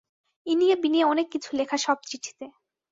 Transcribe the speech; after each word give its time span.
ইনিয়ে-বিনিয়ে 0.45 1.05
অনেক 1.05 1.27
কিছু 1.31 1.49
লেখা 1.57 1.77
সব 1.77 1.97
চিঠিতে। 2.03 2.45